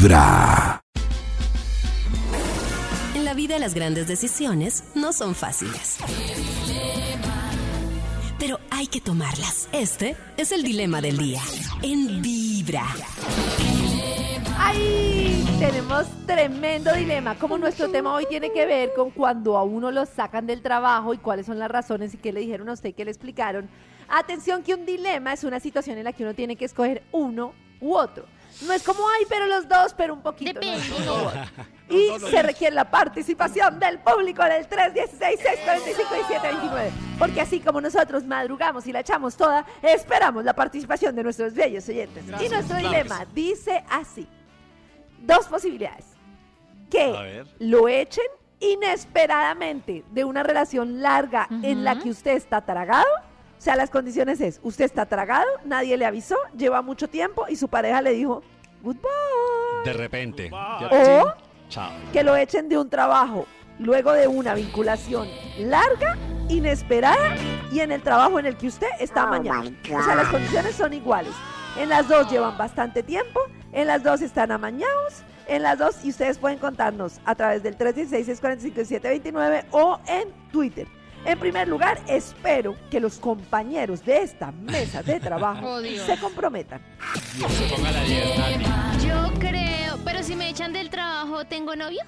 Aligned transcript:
Vibra. 0.00 0.80
En 3.14 3.26
la 3.26 3.34
vida 3.34 3.58
las 3.58 3.74
grandes 3.74 4.08
decisiones 4.08 4.84
no 4.94 5.12
son 5.12 5.34
fáciles. 5.34 5.98
Pero 8.38 8.58
hay 8.70 8.86
que 8.86 9.02
tomarlas. 9.02 9.68
Este 9.72 10.16
es 10.38 10.52
el 10.52 10.62
dilema 10.62 11.02
del 11.02 11.18
día. 11.18 11.42
En 11.82 12.22
Vibra. 12.22 12.86
¡Ay! 14.56 15.44
Tenemos 15.58 16.06
tremendo 16.26 16.94
dilema. 16.94 17.34
Como 17.34 17.58
nuestro 17.58 17.90
tema 17.90 18.14
hoy 18.14 18.24
tiene 18.26 18.52
que 18.52 18.64
ver 18.64 18.94
con 18.96 19.10
cuando 19.10 19.58
a 19.58 19.64
uno 19.64 19.90
lo 19.90 20.06
sacan 20.06 20.46
del 20.46 20.62
trabajo 20.62 21.12
y 21.12 21.18
cuáles 21.18 21.44
son 21.44 21.58
las 21.58 21.70
razones 21.70 22.14
y 22.14 22.16
qué 22.16 22.32
le 22.32 22.40
dijeron 22.40 22.70
a 22.70 22.72
usted, 22.72 22.94
qué 22.94 23.04
le 23.04 23.10
explicaron. 23.10 23.68
Atención 24.08 24.62
que 24.62 24.72
un 24.72 24.86
dilema 24.86 25.34
es 25.34 25.44
una 25.44 25.60
situación 25.60 25.98
en 25.98 26.04
la 26.04 26.14
que 26.14 26.22
uno 26.22 26.32
tiene 26.32 26.56
que 26.56 26.64
escoger 26.64 27.02
uno 27.12 27.52
u 27.82 27.94
otro. 27.94 28.24
No 28.62 28.72
es 28.72 28.82
como, 28.82 29.06
ay, 29.08 29.24
pero 29.28 29.46
los 29.46 29.68
dos, 29.68 29.94
pero 29.94 30.14
un 30.14 30.22
poquito. 30.22 30.60
no. 31.06 31.30
Y 31.90 32.08
se 32.20 32.42
requiere 32.44 32.76
la 32.76 32.88
participación 32.88 33.80
del 33.80 33.98
público 33.98 34.44
en 34.44 34.52
el 34.52 34.68
316-645-1729. 34.68 36.90
Porque 37.18 37.40
así 37.40 37.58
como 37.58 37.80
nosotros 37.80 38.24
madrugamos 38.24 38.86
y 38.86 38.92
la 38.92 39.00
echamos 39.00 39.36
toda, 39.36 39.66
esperamos 39.82 40.44
la 40.44 40.54
participación 40.54 41.16
de 41.16 41.24
nuestros 41.24 41.52
bellos 41.52 41.88
oyentes. 41.88 42.22
y 42.40 42.48
nuestro 42.48 42.76
dilema 42.76 43.26
dice 43.34 43.82
así. 43.90 44.28
Dos 45.18 45.48
posibilidades. 45.48 46.04
Que 46.88 47.44
lo 47.58 47.88
echen 47.88 48.24
inesperadamente 48.60 50.04
de 50.12 50.24
una 50.24 50.42
relación 50.42 51.02
larga 51.02 51.48
en 51.62 51.82
la 51.82 51.98
que 51.98 52.10
usted 52.10 52.36
está 52.36 52.60
tragado. 52.60 53.08
O 53.60 53.62
sea, 53.62 53.76
las 53.76 53.90
condiciones 53.90 54.40
es, 54.40 54.58
usted 54.62 54.86
está 54.86 55.04
tragado, 55.04 55.46
nadie 55.66 55.98
le 55.98 56.06
avisó, 56.06 56.34
lleva 56.56 56.80
mucho 56.80 57.08
tiempo 57.08 57.44
y 57.46 57.56
su 57.56 57.68
pareja 57.68 58.00
le 58.00 58.12
dijo, 58.12 58.42
goodbye. 58.82 59.02
De 59.84 59.92
repente. 59.92 60.50
O 60.50 61.34
Chao. 61.68 61.92
que 62.10 62.24
lo 62.24 62.36
echen 62.36 62.70
de 62.70 62.78
un 62.78 62.88
trabajo 62.88 63.46
luego 63.78 64.14
de 64.14 64.28
una 64.28 64.54
vinculación 64.54 65.28
larga, 65.58 66.16
inesperada 66.48 67.36
y 67.70 67.80
en 67.80 67.92
el 67.92 68.00
trabajo 68.00 68.38
en 68.38 68.46
el 68.46 68.56
que 68.56 68.68
usted 68.68 68.88
está 68.98 69.24
amañado. 69.24 69.70
O 69.94 70.02
sea, 70.04 70.14
las 70.14 70.28
condiciones 70.28 70.74
son 70.74 70.94
iguales. 70.94 71.34
En 71.76 71.90
las 71.90 72.08
dos 72.08 72.30
llevan 72.30 72.56
bastante 72.56 73.02
tiempo, 73.02 73.40
en 73.72 73.88
las 73.88 74.02
dos 74.02 74.22
están 74.22 74.52
amañados, 74.52 75.22
en 75.48 75.64
las 75.64 75.78
dos 75.78 76.02
y 76.02 76.08
ustedes 76.08 76.38
pueden 76.38 76.58
contarnos 76.58 77.20
a 77.26 77.34
través 77.34 77.62
del 77.62 77.76
316-645-729 77.76 79.66
o 79.72 80.00
en 80.06 80.30
Twitter. 80.50 80.88
En 81.24 81.38
primer 81.38 81.68
lugar, 81.68 82.00
espero 82.06 82.74
que 82.90 82.98
los 82.98 83.18
compañeros 83.18 84.04
de 84.04 84.22
esta 84.22 84.52
mesa 84.52 85.02
de 85.02 85.20
trabajo 85.20 85.66
Oh, 85.74 85.80
Dios. 85.80 86.04
se 86.06 86.16
comprometan. 86.18 86.80
Ponga 87.70 87.92
la 87.92 88.02
10, 88.04 88.38
Nati. 88.38 89.06
Yo 89.06 89.32
creo, 89.38 89.98
pero 90.04 90.22
si 90.22 90.34
me 90.34 90.48
echan 90.48 90.72
del 90.72 90.88
trabajo, 90.90 91.44
¿tengo 91.44 91.76
novio? 91.76 92.00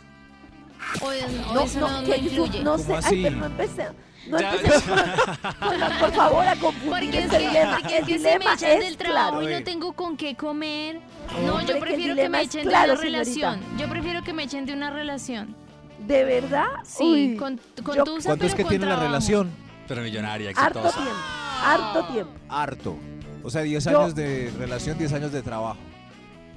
O, 1.00 1.06
o 1.06 1.12
eso 1.12 1.80
no, 1.80 2.00
no 2.02 2.06
que- 2.06 2.16
influye. 2.18 2.64
no 2.64 2.78
sé, 2.78 2.84
¿Cómo 2.86 2.96
ay, 2.98 3.04
así? 3.04 3.22
pero 3.22 3.36
no 3.36 3.46
empecé. 3.46 3.86
No 4.28 4.38
Ya, 4.40 4.54
empecemos 4.54 4.82
con, 4.82 5.68
con 5.68 5.80
la- 5.80 5.98
por 5.98 6.12
favor, 6.12 6.46
a 6.46 6.56
confundir 6.56 6.90
Porque 6.90 7.18
es 7.18 7.24
este 7.26 7.38
que, 7.38 7.48
dilema. 7.48 7.78
porque 7.80 7.96
El 7.96 8.02
es 8.02 8.06
que 8.08 8.12
si 8.12 8.18
dilema 8.18 8.44
me 8.44 8.54
echan 8.54 8.70
es 8.70 8.84
del 8.84 8.96
trabajo 8.96 9.30
claro. 9.38 9.50
y 9.50 9.54
no 9.54 9.64
tengo 9.64 9.92
con 9.92 10.16
qué 10.16 10.34
comer. 10.36 11.00
No, 11.44 11.52
Hombre, 11.54 11.66
que 11.66 11.70
yo 11.70 11.74
el 11.76 11.80
prefiero 11.80 12.14
que, 12.14 12.20
dilema 12.22 12.38
me 12.38 12.42
es 12.44 12.48
echen 12.54 12.68
claro, 12.68 12.86
de 12.86 13.08
una 13.08 13.24
señorita. 13.24 13.50
relación. 13.50 13.78
Yo 13.78 13.88
prefiero 13.88 14.22
que 14.24 14.32
me 14.32 14.42
echen 14.44 14.66
de 14.66 14.72
una 14.72 14.90
relación. 14.90 15.56
¿De 16.06 16.24
verdad? 16.24 16.66
Sí, 16.84 17.02
Uy, 17.32 17.36
con, 17.36 17.60
con 17.84 17.96
yo- 17.96 18.04
tusa, 18.04 18.30
¿Cuánto 18.30 18.46
es 18.46 18.54
que 18.54 18.64
tiene 18.64 18.86
la 18.86 18.96
relación? 18.96 19.50
Pero 19.88 20.02
millonaria, 20.02 20.50
harto 20.56 20.80
exitosa. 20.80 21.02
tiempo. 21.02 21.20
Harto 21.64 22.04
tiempo. 22.12 22.32
Harto. 22.48 22.96
O 23.44 23.50
sea, 23.50 23.62
10 23.62 23.84
Yo- 23.84 24.00
años 24.00 24.14
de 24.14 24.52
relación, 24.58 24.98
10 24.98 25.12
años 25.12 25.32
de 25.32 25.42
trabajo. 25.42 25.78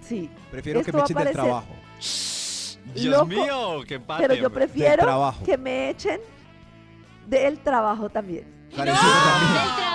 Sí. 0.07 0.29
Prefiero 0.51 0.83
que 0.83 0.91
me 0.91 0.99
echen 1.01 1.17
del 1.17 1.31
trabajo. 1.31 1.67
Dios 2.93 3.05
Loco, 3.05 3.25
mío, 3.25 3.83
qué 3.87 3.95
empate. 3.95 4.21
Pero 4.27 4.35
yo 4.35 4.49
prefiero 4.51 5.33
que 5.43 5.57
me 5.57 5.89
echen 5.89 6.19
del 7.27 7.57
trabajo 7.59 8.09
también. 8.09 8.45
¿Del 8.69 8.85
trabajo? 8.85 9.94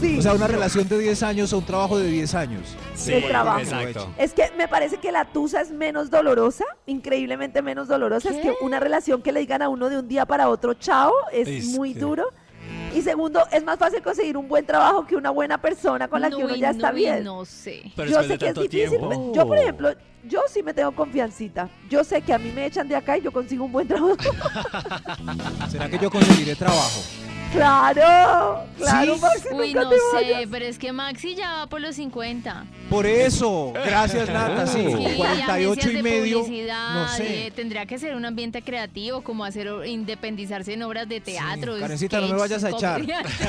Sí. 0.00 0.18
O 0.18 0.22
sea, 0.22 0.34
una 0.34 0.46
relación 0.46 0.88
de 0.88 0.98
10 0.98 1.22
años 1.22 1.52
o 1.52 1.58
un 1.58 1.64
trabajo 1.64 1.98
de 1.98 2.08
10 2.08 2.34
años. 2.34 2.62
Sí, 2.94 3.12
del 3.12 3.28
trabajo. 3.28 3.60
Exacto. 3.60 4.08
Es 4.18 4.32
que 4.32 4.50
me 4.56 4.68
parece 4.68 4.96
que 4.98 5.12
la 5.12 5.24
tusa 5.26 5.60
es 5.60 5.70
menos 5.70 6.10
dolorosa, 6.10 6.64
increíblemente 6.86 7.62
menos 7.62 7.88
dolorosa. 7.88 8.30
Es 8.30 8.36
que 8.38 8.54
una 8.60 8.80
relación 8.80 9.22
que 9.22 9.32
le 9.32 9.40
digan 9.40 9.62
a 9.62 9.68
uno 9.68 9.88
de 9.88 9.98
un 9.98 10.08
día 10.08 10.26
para 10.26 10.48
otro 10.48 10.74
chao 10.74 11.12
es 11.32 11.48
Es 11.48 11.66
muy 11.76 11.94
que- 11.94 12.00
duro. 12.00 12.24
Y 12.94 13.00
segundo, 13.02 13.40
es 13.50 13.64
más 13.64 13.78
fácil 13.78 14.02
conseguir 14.02 14.36
un 14.36 14.46
buen 14.48 14.66
trabajo 14.66 15.06
que 15.06 15.16
una 15.16 15.30
buena 15.30 15.58
persona 15.60 16.08
con 16.08 16.20
la 16.20 16.28
que 16.28 16.36
No, 16.38 16.44
uno 16.44 16.54
ya 16.56 16.68
no, 16.70 16.76
está 16.76 16.92
bien. 16.92 17.24
No 17.24 17.44
sé. 17.44 17.90
Pero 17.96 18.10
yo 18.10 18.22
sé 18.22 18.36
que 18.38 18.48
es 18.48 18.54
difícil. 18.54 18.90
tiempo. 18.90 19.32
Yo, 19.34 19.46
por 19.46 19.58
ejemplo, 19.58 19.90
yo 20.24 20.40
sí 20.48 20.62
me 20.62 20.74
tengo 20.74 20.92
confiancita. 20.92 21.68
Yo 21.88 22.04
sé 22.04 22.20
que 22.20 22.32
a 22.34 22.38
mí 22.38 22.50
me 22.54 22.66
echan 22.66 22.86
de 22.88 22.94
acá 22.96 23.16
y 23.16 23.22
yo 23.22 23.32
consigo 23.32 23.64
un 23.64 23.72
buen 23.72 23.88
trabajo. 23.88 24.16
¿Será 25.70 25.88
que 25.88 25.98
yo 25.98 26.10
conseguiré 26.10 26.54
trabajo? 26.54 27.00
Claro, 27.52 28.64
claro, 28.78 29.14
Sí. 29.14 29.20
Maxi, 29.20 29.48
Uy, 29.52 29.66
nunca 29.68 29.82
no 29.84 29.90
te 29.90 29.96
sé, 29.96 30.02
vayas. 30.14 30.42
pero 30.50 30.64
es 30.64 30.78
que 30.78 30.92
Maxi 30.92 31.34
ya 31.34 31.52
va 31.52 31.66
por 31.66 31.80
los 31.80 31.94
50. 31.96 32.64
Por 32.90 33.06
eso. 33.06 33.72
Gracias, 33.74 34.28
Nata. 34.28 34.66
Sí, 34.66 34.84
Sí, 34.86 34.92
con 34.92 35.00
y 35.02 35.16
48 35.16 35.70
agencias 35.80 35.92
y 35.92 35.96
de 35.96 36.02
medio. 36.02 36.40
publicidad, 36.40 36.94
No 36.94 37.08
sé. 37.08 37.46
eh, 37.46 37.50
tendría 37.50 37.86
que 37.86 37.98
ser 37.98 38.14
un 38.16 38.24
ambiente 38.24 38.62
creativo, 38.62 39.22
como 39.22 39.44
hacer 39.44 39.68
independizarse 39.86 40.72
en 40.74 40.82
obras 40.82 41.08
de 41.08 41.20
teatro. 41.20 41.78
Karencita, 41.78 42.20
no 42.20 42.28
me 42.28 42.38
vayas 42.38 42.64
a 42.64 42.70
echar. 42.70 43.02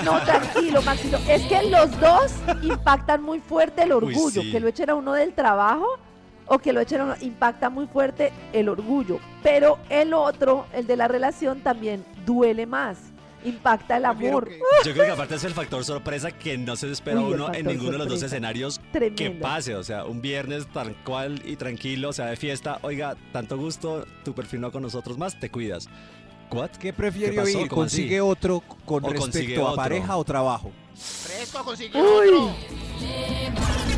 No, 0.03 0.19
tranquilo, 0.21 0.81
Maxito. 0.81 1.17
Es 1.27 1.41
que 1.43 1.63
los 1.69 1.99
dos 1.99 2.31
impactan 2.61 3.21
muy 3.23 3.39
fuerte 3.39 3.83
el 3.83 3.91
orgullo. 3.91 4.41
sí. 4.41 4.51
Que 4.51 4.59
lo 4.59 4.67
echen 4.67 4.89
a 4.89 4.95
uno 4.95 5.13
del 5.13 5.33
trabajo 5.33 5.87
o 6.45 6.59
que 6.59 6.73
lo 6.73 6.81
echen 6.81 7.01
a 7.01 7.03
uno, 7.05 7.15
impacta 7.21 7.69
muy 7.69 7.87
fuerte 7.87 8.31
el 8.51 8.67
orgullo. 8.69 9.19
Pero 9.41 9.79
el 9.89 10.13
otro, 10.13 10.65
el 10.73 10.85
de 10.87 10.97
la 10.97 11.07
relación, 11.07 11.61
también 11.61 12.03
duele 12.25 12.65
más. 12.65 12.97
Impacta 13.45 13.97
el 13.97 14.05
amor. 14.05 14.47
que- 14.47 14.59
Yo 14.85 14.93
creo 14.93 15.05
que 15.05 15.11
aparte 15.11 15.35
es 15.35 15.43
el 15.43 15.53
factor 15.53 15.83
sorpresa 15.83 16.31
que 16.31 16.57
no 16.57 16.75
se 16.75 16.91
espera 16.91 17.19
Uy, 17.21 17.33
uno 17.33 17.53
en 17.53 17.65
ninguno 17.67 17.91
de 17.93 17.97
los 17.99 18.07
dos 18.07 18.19
sorpresa. 18.19 18.25
escenarios 18.27 18.79
que 18.79 18.99
Tremendo. 19.11 19.41
pase. 19.41 19.75
O 19.75 19.83
sea, 19.83 20.05
un 20.05 20.21
viernes 20.21 20.65
tal 20.73 20.95
cual 21.03 21.41
y 21.45 21.55
tranquilo, 21.55 22.09
o 22.09 22.13
sea, 22.13 22.25
de 22.27 22.35
fiesta. 22.37 22.79
Oiga, 22.81 23.15
tanto 23.31 23.57
gusto, 23.57 24.05
tu 24.23 24.33
perfil 24.33 24.61
no 24.61 24.71
con 24.71 24.81
nosotros 24.83 25.17
más, 25.17 25.39
te 25.39 25.49
cuidas. 25.49 25.87
¿What? 26.51 26.69
¿Qué 26.79 26.93
ir? 27.61 27.67
¿Cómo 27.67 27.81
¿Consigue 27.81 28.15
así? 28.17 28.19
otro 28.19 28.61
con 28.85 29.03
O 29.03 29.07
consigue 29.07 29.39
respecto 29.39 29.61
a 29.61 29.71
otro. 29.71 29.75
pareja 29.75 30.17
o 30.17 30.23
trabajo? 30.23 30.71
Uy, 31.95 32.29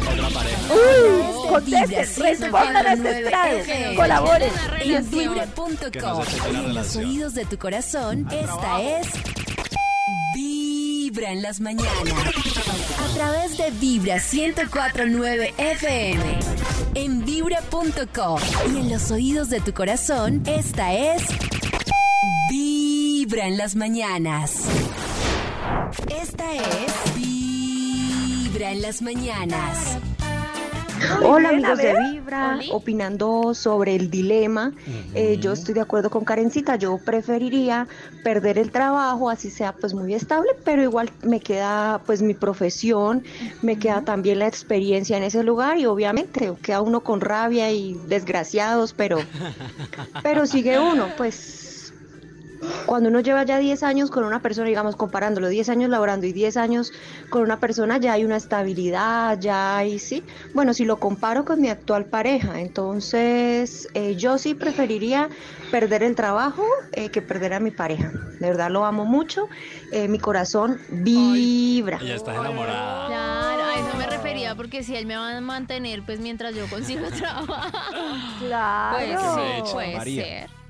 Otra 0.08 0.30
pareja. 0.30 0.74
uy, 0.74 1.50
contesten, 1.50 2.24
respondan 2.24 2.76
a 2.88 2.94
este 2.94 3.10
104.9 3.10 3.20
estrado, 3.26 3.96
colaboren. 3.96 4.52
Y 4.86 4.94
en. 4.94 5.92
Que 5.92 6.00
la 6.00 6.24
en 6.56 6.74
los 6.76 6.96
oídos 6.96 7.34
de 7.34 7.46
tu 7.46 7.58
corazón, 7.58 8.28
esta 8.32 8.82
es 8.82 9.08
Vibra 11.16 11.32
en 11.32 11.42
las 11.42 11.62
mañanas. 11.62 11.94
A 13.00 13.16
través 13.16 13.58
de 13.58 13.72
Vibra 13.72 14.18
104.9 14.18 15.54
FM. 15.58 16.40
En 16.94 17.24
vibra.com. 17.24 18.40
Y 18.74 18.80
en 18.80 18.90
los 18.90 19.12
oídos 19.12 19.50
de 19.50 19.62
tu 19.62 19.74
corazón, 19.74 20.44
esta 20.46 20.94
es 20.94 21.24
Vibra 22.50 23.48
en 23.48 23.58
las 23.58 23.78
mañanas. 23.78 24.66
Esta 26.22 26.54
es 26.54 27.16
Vibra 27.16 28.72
en 28.74 28.82
las 28.82 29.02
mañanas. 29.02 29.98
Hola 31.24 31.52
bien, 31.52 31.66
amigos 31.66 31.78
de. 31.78 31.96
Vibra, 32.00 32.56
Oli. 32.56 32.70
opinando 32.72 33.54
sobre 33.54 33.96
el 33.96 34.10
dilema, 34.10 34.74
eh, 35.14 35.38
yo 35.40 35.54
estoy 35.54 35.74
de 35.74 35.82
acuerdo 35.82 36.10
con 36.10 36.24
Karencita, 36.24 36.76
yo 36.76 36.98
preferiría 36.98 37.88
perder 38.24 38.58
el 38.58 38.72
trabajo, 38.72 39.30
así 39.30 39.50
sea 39.50 39.74
pues 39.74 39.94
muy 39.94 40.14
estable, 40.14 40.50
pero 40.64 40.82
igual 40.82 41.12
me 41.24 41.40
queda 41.40 42.02
pues 42.06 42.22
mi 42.22 42.34
profesión, 42.34 43.24
me 43.62 43.78
queda 43.78 44.04
también 44.04 44.40
la 44.40 44.48
experiencia 44.48 45.18
en 45.18 45.24
ese 45.24 45.44
lugar 45.44 45.78
y 45.78 45.86
obviamente 45.86 46.54
queda 46.62 46.82
uno 46.82 47.02
con 47.02 47.22
rabia 47.22 47.72
y 47.72 47.96
desgraciados, 48.08 48.94
pero, 48.94 49.18
pero 50.24 50.46
sigue 50.46 50.80
uno, 50.80 51.08
pues 51.18 51.65
cuando 52.86 53.10
uno 53.10 53.20
lleva 53.20 53.44
ya 53.44 53.58
10 53.58 53.84
años 53.84 54.10
con 54.12 54.24
una 54.24 54.42
persona, 54.42 54.68
digamos, 54.68 54.96
comparándolo, 54.96 55.48
10 55.50 55.70
años 55.70 55.90
laborando 55.90 56.26
y 56.26 56.34
10 56.34 56.58
años 56.58 56.92
con 57.30 57.42
una 57.42 57.60
persona, 57.60 57.98
ya 57.98 58.14
hay 58.14 58.26
una 58.26 58.38
estabilidad, 58.38 59.40
ya 59.40 59.78
hay, 59.78 60.00
sí. 60.00 60.24
Bueno, 60.54 60.74
si 60.74 60.86
lo 60.86 60.98
comparo 60.98 61.46
con 61.46 61.62
mi 61.62 61.70
actual 61.70 62.06
pareja, 62.06 62.60
entonces 62.60 63.88
eh, 63.94 64.16
yo 64.16 64.38
sí 64.38 64.54
preferiría 64.54 65.30
perder 65.72 66.04
el 66.04 66.16
trabajo 66.16 66.64
eh, 66.94 67.10
que 67.10 67.22
perder 67.22 67.54
a 67.54 67.60
mi 67.60 67.72
pareja. 67.72 68.12
De 68.40 68.48
verdad 68.48 68.70
lo 68.70 68.86
amo 68.86 69.06
mucho, 69.06 69.48
eh, 69.92 70.08
mi 70.08 70.20
corazón 70.20 70.80
vibra. 70.90 72.00
Ella 72.02 72.16
está 72.16 72.36
enamorada. 72.36 73.08
Claro, 73.08 73.64
a 73.64 73.76
eso 73.76 73.98
me 73.98 74.06
refería, 74.08 74.56
porque 74.56 74.84
si 74.84 74.96
él 74.96 75.06
me 75.06 75.18
va 75.18 75.36
a 75.36 75.42
mantener, 75.42 76.04
pues 76.04 76.20
mientras 76.20 76.56
yo 76.56 76.68
consigo 76.68 77.08
trabajo. 77.18 77.56
Claro. 78.40 78.98
Pues 78.98 79.68
sí, 79.68 79.74
puede 79.74 79.98
María. 79.98 80.24
ser. 80.24 80.65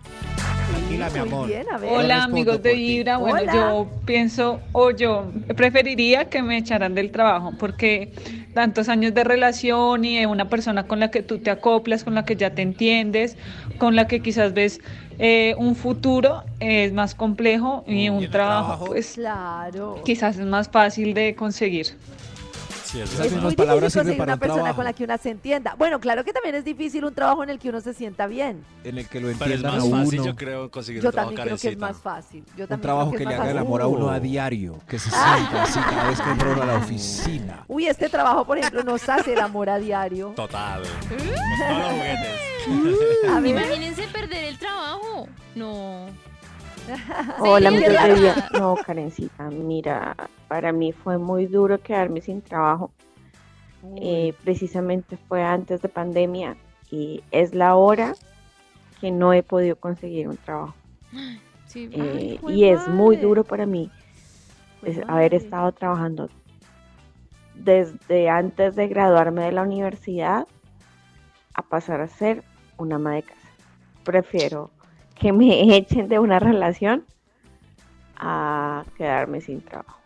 Tranquila, 0.98 1.10
mi 1.10 1.20
amor. 1.32 1.48
bien, 1.48 1.66
a 1.72 1.78
ver. 1.78 1.90
Yo 1.92 1.98
Hola 1.98 2.24
amigos 2.24 2.64
de. 2.64 2.74
Vibra, 2.74 3.18
bueno 3.18 3.42
Hola. 3.42 3.54
yo 3.54 3.88
pienso 4.06 4.60
o 4.72 4.92
yo 4.92 5.32
preferiría 5.56 6.26
que 6.30 6.42
me 6.42 6.58
echaran 6.58 6.96
del 6.96 7.12
trabajo 7.12 7.54
porque 7.58 8.12
tantos 8.54 8.88
años 8.90 9.14
de 9.14 9.24
relación 9.24 10.06
y 10.06 10.18
de 10.18 10.28
una 10.28 10.48
persona 10.50 10.88
con 10.88 11.00
la 11.00 11.12
que 11.12 11.22
tú 11.22 11.40
te 11.40 11.52
acoplas, 11.52 12.04
con 12.04 12.16
la 12.16 12.24
que 12.26 12.36
ya 12.36 12.52
te 12.52 12.62
entiendes, 12.62 13.38
con 13.78 13.96
la 13.96 14.08
que 14.08 14.22
quizás 14.22 14.54
ves 14.54 14.80
eh, 15.20 15.56
un 15.58 15.76
futuro, 15.76 16.44
es 16.60 16.92
más 16.94 17.16
complejo 17.16 17.84
y 17.88 18.10
un 18.10 18.30
trabajo, 18.30 18.66
trabajo? 18.68 18.86
pues 18.88 19.14
Claro. 19.14 20.02
quizás 20.06 20.38
es 20.38 20.46
más 20.46 20.70
fácil 20.70 21.14
de 21.14 21.36
conseguir. 21.36 21.88
Sí, 22.96 23.02
Es 23.28 23.34
muy 23.42 23.56
palabras 23.56 23.94
difícil 23.94 24.00
conseguir 24.02 24.18
para 24.18 24.30
una 24.30 24.34
un 24.36 24.40
persona 24.40 24.56
trabajo. 24.62 24.76
con 24.78 24.86
la 24.86 24.94
que 24.94 25.04
uno 25.04 25.18
se 25.18 25.30
entienda. 25.30 25.76
Bueno, 25.78 26.00
claro 26.00 26.24
que 26.24 26.32
también 26.32 26.56
es 26.56 26.64
difícil 26.64 27.04
un 27.04 27.14
trabajo 27.14 27.44
en 27.44 27.50
el 27.50 27.60
que 27.60 27.70
uno 27.70 27.82
se 27.82 27.94
sienta 27.94 28.26
bien. 28.28 28.64
En 28.84 28.98
el 28.98 29.08
que 29.08 29.20
lo 29.20 29.28
Pero 29.28 29.36
es 29.36 29.42
entiendan 29.42 29.72
a 29.74 29.78
más 29.86 29.90
fácil, 30.06 30.20
uno. 30.22 30.32
yo 30.32 30.36
creo, 30.36 30.72
conseguir 30.72 31.02
Yo 31.02 31.10
un 31.10 31.14
trabajo 31.14 31.36
también 31.36 31.48
creo 31.58 31.58
que 31.62 31.70
es 31.76 31.78
más 31.78 31.98
fácil. 31.98 32.44
Yo 32.58 32.66
Un 32.70 32.82
trabajo 32.82 33.12
que 33.12 33.18
es 33.18 33.22
le 33.22 33.26
más 33.26 33.40
haga 33.42 33.52
el 33.52 33.58
amor 33.58 33.82
a 33.82 33.88
uno 33.88 34.10
a 34.10 34.20
diario, 34.20 34.80
que 34.88 34.98
se 35.00 35.10
sienta 35.10 35.64
así 35.64 35.80
cada 35.80 36.10
vez 36.10 36.22
que 36.22 36.30
entra 36.30 36.50
uno 36.52 36.62
a 36.62 36.66
la 36.66 36.78
oficina. 36.78 37.64
Uy, 37.68 37.88
este 37.88 38.08
trabajo, 38.10 38.46
por 38.46 38.58
ejemplo, 38.58 38.84
nos 38.84 39.08
hace 39.10 39.34
el 39.34 39.40
amor 39.40 39.70
a 39.70 39.78
diario. 39.78 40.34
Total. 40.36 40.84
Ver, 42.68 43.46
Imagínense 43.46 44.08
perder 44.08 44.44
el 44.46 44.58
trabajo. 44.58 45.28
No. 45.56 46.08
Hola, 47.40 47.72
verdad. 47.72 48.16
vida. 48.16 48.50
No, 48.54 48.76
Karencita, 48.76 49.50
mira, 49.50 50.16
para 50.48 50.72
mí 50.72 50.92
fue 50.92 51.18
muy 51.18 51.48
duro 51.48 51.80
quedarme 51.80 52.22
sin 52.22 52.42
trabajo. 52.42 52.92
Eh, 53.98 54.34
precisamente 54.44 55.18
fue 55.28 55.44
antes 55.44 55.82
de 55.82 55.90
pandemia 55.90 56.58
y 56.90 57.24
es 57.32 57.54
la 57.54 57.76
hora 57.76 58.16
que 59.00 59.12
no 59.12 59.32
he 59.34 59.44
podido 59.44 59.76
conseguir 59.76 60.28
un 60.28 60.38
trabajo. 60.38 60.76
Sí. 61.68 61.90
Eh, 61.92 62.38
jue 62.40 62.54
y 62.54 62.66
es 62.66 62.88
muy 62.88 63.18
duro 63.18 63.44
para 63.44 63.66
mí 63.66 63.92
pues, 64.80 64.98
haber 65.10 65.34
estado 65.34 65.74
trabajando 65.74 66.30
desde 67.56 68.30
antes 68.30 68.76
de 68.76 68.88
graduarme 68.88 69.44
de 69.44 69.52
la 69.52 69.64
universidad 69.64 70.48
a 71.54 71.62
pasar 71.64 72.00
a 72.00 72.08
ser 72.08 72.44
una 72.78 72.96
ama 72.96 73.16
de 73.16 73.24
casa. 73.24 73.50
Prefiero 74.04 74.70
que 75.20 75.32
me 75.34 75.76
echen 75.78 76.08
de 76.08 76.20
una 76.20 76.40
relación 76.40 77.06
a 78.18 78.84
quedarme 78.98 79.42
sin 79.42 79.62
trabajo. 79.62 80.00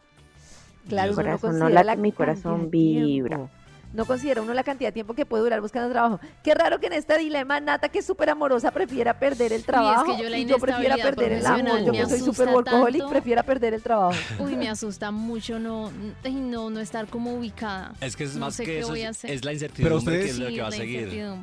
Claro, 0.87 1.11
Mi 1.11 1.17
no 1.17 1.23
corazón 1.23 1.59
no 1.59 1.69
la 1.69 1.95
mi 1.95 2.11
corazón 2.11 2.71
vibra. 2.71 3.47
No 3.91 4.05
considera 4.05 4.43
uno 4.43 4.53
la 4.53 4.63
cantidad 4.63 4.89
de 4.89 4.93
tiempo 4.93 5.15
que 5.15 5.25
puede 5.25 5.41
durar 5.43 5.61
buscando 5.61 5.89
trabajo. 5.91 6.19
Qué 6.43 6.53
raro 6.53 6.79
que 6.79 6.87
en 6.87 6.93
este 6.93 7.17
dilema 7.17 7.59
Nata, 7.59 7.89
que 7.89 7.99
es 7.99 8.05
súper 8.05 8.29
amorosa, 8.29 8.69
prefiera 8.69 9.17
perder 9.17 9.51
el 9.51 9.63
trabajo. 9.63 10.15
que 10.15 10.23
yo 10.23 10.29
la 10.29 10.37
y 10.37 10.45
yo 10.45 10.57
prefiera 10.59 10.95
perder 10.95 11.31
el 11.33 11.45
amor. 11.45 11.83
Yo 11.83 11.91
me 11.91 11.97
que 11.99 12.05
soy 12.05 12.19
súper 12.19 12.49
workaholic, 12.49 12.99
tanto. 13.01 13.11
prefiera 13.11 13.41
perder 13.41 13.73
el 13.73 13.81
trabajo. 13.81 14.15
Uy, 14.39 14.55
me 14.55 14.69
asusta 14.69 15.09
mucho 15.09 15.57
no, 15.57 15.91
no, 16.23 16.69
no 16.69 16.79
estar 16.79 17.07
como 17.07 17.33
ubicada. 17.33 17.93
Es 17.99 18.15
que 18.15 18.25
es 18.25 18.35
No 18.35 18.41
más 18.45 18.55
sé 18.55 18.63
que 18.65 18.71
qué 18.73 18.79
eso, 18.79 18.89
voy 18.89 19.01
a 19.01 19.09
es, 19.09 19.17
hacer. 19.17 19.31
es 19.31 19.43
la 19.45 19.53
incertidumbre 19.53 19.97
ustedes- 19.97 20.23
que 20.25 20.29
es 20.31 20.39
lo 20.39 20.47
Sí, 20.49 20.53
que 20.55 20.61
va 20.61 20.67
a 20.67 20.69
la 20.69 20.75
seguir. 20.77 21.33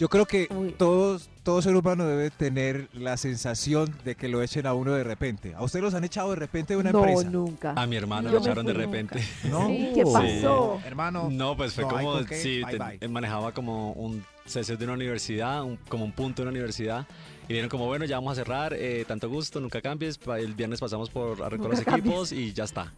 Yo 0.00 0.08
creo 0.08 0.24
que 0.24 0.48
Uy. 0.48 0.70
todos, 0.78 1.28
todo 1.42 1.60
ser 1.60 1.76
humano 1.76 2.06
debe 2.06 2.30
tener 2.30 2.88
la 2.94 3.18
sensación 3.18 3.94
de 4.02 4.14
que 4.14 4.28
lo 4.28 4.40
echen 4.42 4.66
a 4.66 4.72
uno 4.72 4.92
de 4.94 5.04
repente. 5.04 5.54
¿A 5.54 5.62
usted 5.62 5.82
los 5.82 5.92
han 5.92 6.04
echado 6.04 6.30
de 6.30 6.36
repente 6.36 6.72
de 6.72 6.80
una 6.80 6.90
no, 6.90 7.00
empresa? 7.04 7.28
nunca. 7.28 7.74
A 7.76 7.86
mi 7.86 7.96
hermano 7.96 8.30
Yo 8.30 8.36
lo 8.36 8.40
echaron 8.40 8.64
de 8.64 8.72
repente. 8.72 9.22
¿No? 9.44 9.66
Sí. 9.68 9.90
¿Qué 9.94 10.02
pasó? 10.04 10.80
Hermano. 10.86 11.28
No, 11.30 11.54
pues 11.54 11.74
fue 11.74 11.84
No, 11.84 11.94
¿hay 11.98 12.06
como, 12.06 12.18
sí, 12.28 12.62
Bye, 12.62 12.70
te- 12.72 12.78
bye. 12.78 12.98
él 12.98 13.10
manejaba 13.10 13.52
como 13.52 13.92
un 13.92 14.24
sesión 14.46 14.78
de 14.78 14.84
una 14.84 14.94
universidad, 14.94 15.62
un- 15.64 15.76
como 15.90 16.06
un 16.06 16.12
punto 16.12 16.40
de 16.40 16.48
una 16.48 16.52
universidad. 16.52 17.06
Y 17.46 17.52
vieron 17.52 17.68
como, 17.68 17.84
bueno, 17.84 18.06
ya 18.06 18.16
vamos 18.16 18.32
a 18.32 18.36
cerrar, 18.36 18.72
eh, 18.72 19.04
tanto 19.06 19.28
gusto, 19.28 19.60
nunca 19.60 19.82
cambies. 19.82 20.16
pa- 20.16 20.38
El 20.38 20.54
viernes 20.54 20.80
pasamos 20.80 21.10
por 21.10 21.42
a 21.42 21.50
recoger 21.50 21.72
los 21.72 21.80
cambies. 21.84 22.06
equipos 22.06 22.32
y 22.32 22.54
ya 22.54 22.64
está. 22.64 22.90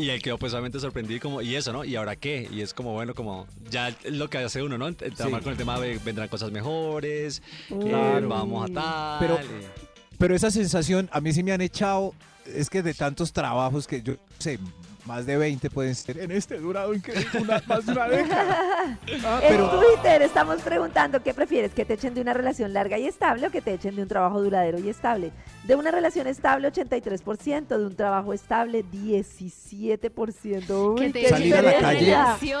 Y 0.00 0.10
él 0.10 0.22
quedó 0.22 0.38
pues 0.38 0.52
obviamente 0.52 0.78
sorprendido 0.78 1.16
y 1.16 1.20
como, 1.20 1.42
¿y 1.42 1.56
eso, 1.56 1.72
no? 1.72 1.84
¿Y 1.84 1.96
ahora 1.96 2.14
qué? 2.14 2.48
Y 2.52 2.60
es 2.60 2.72
como, 2.72 2.92
bueno, 2.92 3.14
como, 3.14 3.48
ya 3.68 3.92
lo 4.08 4.30
que 4.30 4.38
hace 4.38 4.62
uno, 4.62 4.78
¿no? 4.78 4.88
Ent- 4.88 4.96
Trabajar 5.16 5.40
Sí. 5.40 5.44
con 5.44 5.52
el 5.52 5.58
tema 5.58 5.80
de 5.80 5.98
vendrán 5.98 6.28
cosas 6.28 6.52
mejores, 6.52 7.42
Claro. 7.68 8.28
vamos 8.28 8.70
a 8.70 8.72
tal. 8.72 9.18
Pero- 9.18 9.34
y- 9.42 9.66
Pero 10.16 10.34
esa 10.36 10.50
sensación, 10.52 11.08
a 11.12 11.20
mí 11.20 11.32
sí 11.32 11.42
me 11.42 11.50
han 11.52 11.60
echado, 11.60 12.14
es 12.46 12.70
que 12.70 12.82
de 12.82 12.94
tantos 12.94 13.32
trabajos 13.32 13.86
que 13.88 14.00
yo 14.02 14.14
sé, 14.38 14.58
más 15.08 15.26
de 15.26 15.36
20 15.38 15.70
pueden 15.70 15.94
ser. 15.94 16.18
En 16.18 16.30
este 16.30 16.58
durado 16.58 16.94
increíble, 16.94 17.40
una, 17.40 17.62
más 17.66 17.86
de 17.86 17.92
una 17.92 18.08
década. 18.08 18.98
Ah, 19.24 19.40
En 19.42 19.56
pero 19.56 19.70
Twitter 19.70 20.22
estamos 20.22 20.60
preguntando 20.62 21.22
qué 21.22 21.34
prefieres, 21.34 21.72
que 21.72 21.84
te 21.84 21.94
echen 21.94 22.14
de 22.14 22.20
una 22.20 22.34
relación 22.34 22.72
larga 22.72 22.98
y 22.98 23.06
estable 23.06 23.46
o 23.46 23.50
que 23.50 23.60
te 23.62 23.74
echen 23.74 23.96
de 23.96 24.02
un 24.02 24.08
trabajo 24.08 24.40
duradero 24.42 24.78
y 24.78 24.88
estable. 24.88 25.32
De 25.64 25.74
una 25.74 25.90
relación 25.90 26.26
estable, 26.26 26.70
83%, 26.70 27.66
de 27.66 27.86
un 27.86 27.96
trabajo 27.96 28.32
estable, 28.32 28.84
17%. 28.84 30.94
Uy, 30.94 31.00
Que 31.00 31.10
te 31.12 31.20
qué 31.20 31.28
Salir 31.28 31.54
a 31.56 31.62
la 31.62 31.78
calle. 31.78 32.14
¿sí 32.38 32.52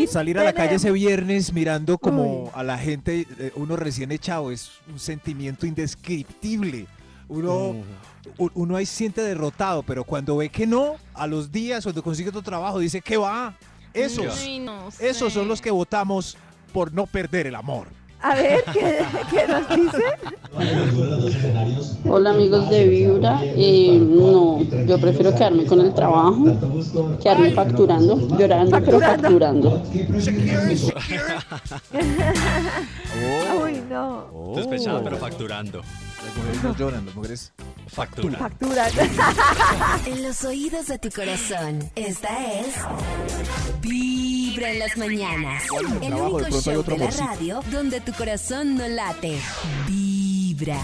ves? 0.00 0.10
salir 0.10 0.38
a 0.38 0.44
la 0.44 0.52
calle 0.52 0.76
ese 0.76 0.90
viernes 0.90 1.52
mirando 1.52 1.98
como 1.98 2.44
Uy. 2.44 2.50
a 2.54 2.62
la 2.64 2.78
gente, 2.78 3.26
eh, 3.38 3.52
uno 3.56 3.76
recién 3.76 4.10
echado, 4.12 4.50
es 4.50 4.72
un 4.90 4.98
sentimiento 4.98 5.66
indescriptible. 5.66 6.86
Uno, 7.30 7.76
uno 8.54 8.76
ahí 8.76 8.84
se 8.84 8.96
siente 8.96 9.22
derrotado, 9.22 9.84
pero 9.84 10.02
cuando 10.02 10.36
ve 10.36 10.48
que 10.48 10.66
no, 10.66 10.96
a 11.14 11.28
los 11.28 11.52
días, 11.52 11.84
cuando 11.84 12.02
consigue 12.02 12.28
otro 12.28 12.42
trabajo, 12.42 12.80
dice 12.80 13.00
que 13.00 13.16
va. 13.16 13.56
Esos, 13.94 14.40
Ay, 14.40 14.58
no 14.58 14.88
esos 14.98 15.32
son 15.32 15.48
los 15.48 15.60
que 15.60 15.70
votamos 15.70 16.36
por 16.72 16.92
no 16.92 17.06
perder 17.06 17.46
el 17.46 17.54
amor. 17.54 17.88
A 18.22 18.34
ver, 18.34 18.64
¿qué, 18.72 18.98
qué 19.30 19.46
nos 19.48 19.68
dice? 19.68 20.04
Hola 22.08 22.30
amigos 22.30 22.68
de 22.68 22.86
Vibra, 22.86 23.40
Eh, 23.42 23.98
no, 23.98 24.62
yo 24.62 24.98
prefiero 24.98 25.32
quedarme 25.34 25.64
con 25.64 25.80
el 25.80 25.94
trabajo, 25.94 26.44
quedarme 27.22 27.52
facturando, 27.52 28.18
llorando, 28.36 28.78
pero 28.84 29.00
facturando. 29.00 29.82
Uy, 33.62 33.82
no. 33.88 34.54
Sospechada, 34.54 35.02
pero 35.02 35.16
facturando. 35.16 35.78
Las 35.80 36.36
mujeres 36.36 36.62
no 36.62 36.76
lloran, 36.76 37.06
las 37.06 37.14
mujeres 37.14 37.52
Factura. 37.88 38.38
Factura. 38.38 38.86
En 40.06 40.22
los 40.22 40.44
oídos 40.44 40.86
de 40.86 40.98
tu 40.98 41.10
corazón, 41.10 41.90
esta 41.96 42.28
es 42.60 42.76
Vibra 44.60 44.72
en 44.72 44.78
las 44.78 44.96
mañanas. 44.98 45.62
El 45.80 46.00
trabajo? 46.00 46.36
Único 46.36 46.60
show 46.60 46.82
de 46.82 46.98
la 46.98 47.10
radio 47.10 47.62
donde 47.72 47.98
tu 48.02 48.12
corazón 48.12 48.74
no 48.74 48.86
late. 48.88 49.38
Vibra. 49.88 50.78